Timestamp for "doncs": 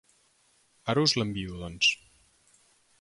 1.65-1.93